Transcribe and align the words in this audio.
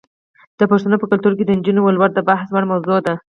د 0.59 0.61
پښتنو 0.71 0.95
په 1.01 1.05
کلتور 1.11 1.33
کې 1.37 1.43
د 1.45 1.51
نجونو 1.57 1.81
ولور 1.83 2.09
د 2.13 2.19
بحث 2.29 2.47
وړ 2.51 2.63
موضوع 2.71 2.99
ده. 3.05 3.13